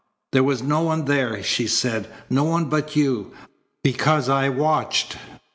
"There 0.31 0.43
was 0.43 0.63
no 0.63 0.81
one 0.81 1.05
there," 1.05 1.43
she 1.43 1.67
said, 1.67 2.09
"no 2.27 2.43
one 2.43 2.69
but 2.69 2.95
you, 2.95 3.33
because 3.83 4.29
I 4.29 4.49
watched." 4.49 5.15